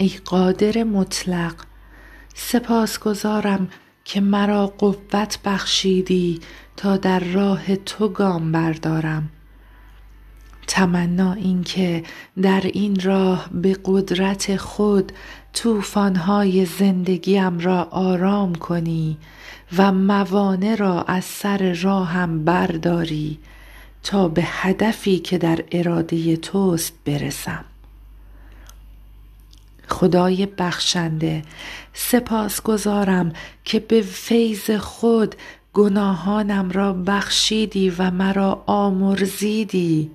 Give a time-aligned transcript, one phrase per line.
[0.00, 1.54] ای قادر مطلق
[2.34, 3.68] سپاسگزارم
[4.04, 6.40] که مرا قوت بخشیدی
[6.76, 9.30] تا در راه تو گام بردارم.
[10.66, 12.02] تمنا این که
[12.42, 15.12] در این راه به قدرت خود
[15.52, 19.18] طوفانهای زندگیم را آرام کنی
[19.78, 23.38] و موانع را از سر راهم برداری
[24.02, 27.64] تا به هدفی که در اراده توست برسم.
[29.98, 31.42] خدای بخشنده.
[31.92, 33.32] سپاسگزارم
[33.64, 35.34] که به فیض خود
[35.74, 40.10] گناهانم را بخشیدی و مرا آمرزیدی.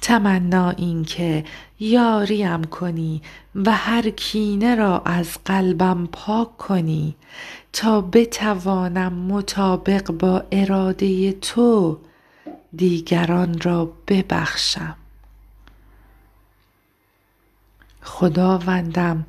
[0.00, 1.44] تمنا این که
[1.80, 3.22] یاریم کنی
[3.54, 7.16] و هر کینه را از قلبم پاک کنی
[7.72, 11.98] تا بتوانم مطابق با اراده تو
[12.76, 14.99] دیگران را ببخشم.
[18.20, 19.26] خداوندم.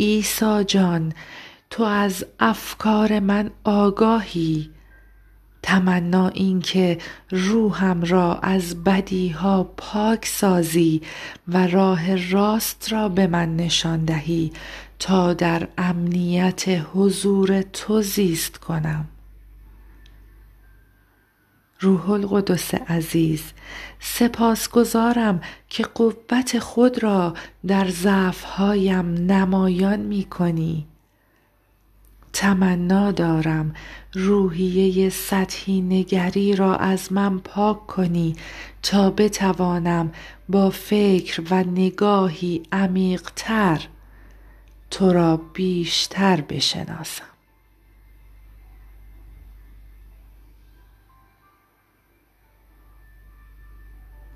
[0.00, 1.12] عیسی جان
[1.70, 4.70] تو از افکار من آگاهی.
[5.62, 6.98] تمنا این که
[7.30, 11.02] روحم را از بدیها پاک سازی
[11.48, 14.52] و راه راست را به من نشان دهی
[14.98, 16.64] تا در امنیت
[16.94, 19.08] حضور تو زیست کنم.
[21.84, 23.42] روح القدس عزیز
[24.00, 27.34] سپاسگزارم که قوت خود را
[27.66, 30.86] در ضعفهایم نمایان می کنی
[32.32, 33.74] تمنا دارم
[34.14, 38.36] روحیه سطحی نگری را از من پاک کنی
[38.82, 40.12] تا بتوانم
[40.48, 43.86] با فکر و نگاهی عمیقتر
[44.90, 47.33] تو را بیشتر بشناسم.